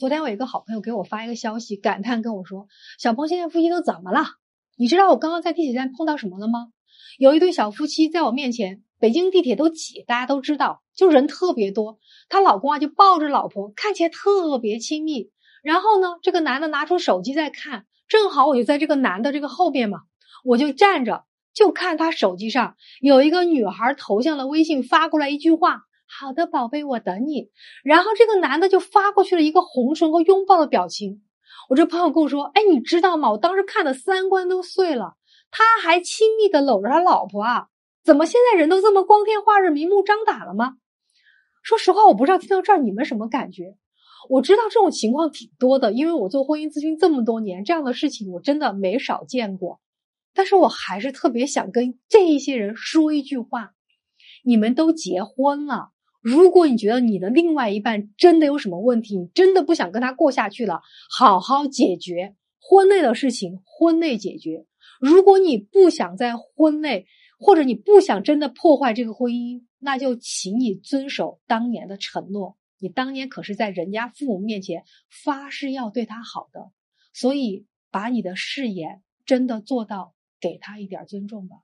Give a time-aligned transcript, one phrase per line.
[0.00, 2.68] 昨天我一个好朋友给我发一个消息，感叹跟我说
[2.98, 4.24] ：“小鹏，现在夫妻都怎么了？
[4.78, 6.68] 你知道我刚刚在地铁站碰到什么了吗？
[7.18, 11.98] 有一对小夫妻在我面前，北京地铁都挤，大家都知道，就人特别多。
[12.30, 15.32] 他老公啊就抱着老婆，看起来特别亲密。
[15.62, 19.98] 然后呢，这个男的拿出手机在看，正好我就在这个男的这个后边嘛，
[20.44, 25.82] 我就站着，就看他手机上有一个女孩头像的微信发过来一句话。”
[26.12, 27.50] 好的，宝贝，我等你。
[27.84, 31.22] 然后这个男的就发过去了一个红唇和拥抱的表情。
[31.68, 33.30] 我这朋友跟我说：“哎，你知道吗？
[33.30, 35.14] 我当时看的三观都碎了。
[35.52, 37.68] 他还亲密的搂着他老婆啊！
[38.02, 40.78] 怎么现在人都这么光天化日、明目张胆了吗？”
[41.62, 43.76] 说实话，我不知道听到这儿你们什么感觉。
[44.28, 49.80] 我知道这种情况挺多的，因为我做婚姻咨询这么多年，这样的事情我真的没少见过。
[50.34, 53.74] 但是我还是特别想跟这一些人说一句话：
[54.44, 55.90] 你们都结婚了。
[56.20, 64.66] 如果你觉得你的另外一半真的有什么问题，你真的不想跟他过下去了，好好解决婚内的事情，婚内解决。
[65.00, 67.06] 如果你不想在婚内，
[67.38, 72.58] 或者你不想真的破坏这个婚姻，那就请你遵守当年的承诺。
[72.78, 76.70] 你当年可是在人家父母面前发誓要对他好的，
[77.14, 81.56] 所以把你的誓言真的做到，给他一点尊重吧。